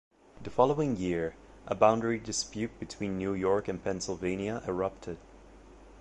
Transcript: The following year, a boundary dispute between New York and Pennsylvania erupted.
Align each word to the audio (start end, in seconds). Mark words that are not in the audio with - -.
The 0.41 0.49
following 0.49 0.95
year, 0.97 1.35
a 1.67 1.75
boundary 1.75 2.17
dispute 2.17 2.79
between 2.79 3.19
New 3.19 3.35
York 3.35 3.67
and 3.67 3.83
Pennsylvania 3.83 4.63
erupted. 4.67 5.19